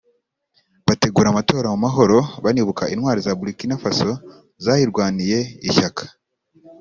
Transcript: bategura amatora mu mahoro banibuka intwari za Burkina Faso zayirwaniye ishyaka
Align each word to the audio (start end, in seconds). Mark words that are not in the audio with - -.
bategura 0.87 1.27
amatora 1.29 1.67
mu 1.73 1.79
mahoro 1.85 2.17
banibuka 2.43 2.83
intwari 2.93 3.19
za 3.25 3.33
Burkina 3.39 3.81
Faso 3.83 4.11
zayirwaniye 4.63 5.37
ishyaka 5.69 6.03